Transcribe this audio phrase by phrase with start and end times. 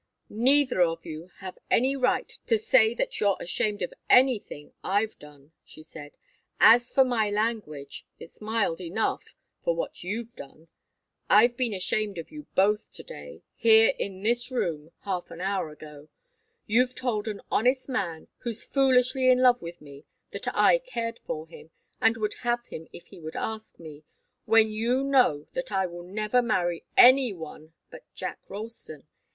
[0.33, 5.51] "Neither of you have any right to say that you're ashamed of anything I've done,"
[5.63, 6.17] she said.
[6.59, 10.69] "As for my language, it's mild enough for what you've done.
[11.29, 15.69] I've been ashamed of you both to day here, in this room, half an hour
[15.69, 16.09] ago.
[16.65, 21.45] You've told an honest man who's foolishly in love with me that I cared for
[21.47, 21.69] him,
[22.01, 24.03] and would have him if he would ask me,
[24.45, 29.05] when you know that I will never marry any one but Jack Ralston.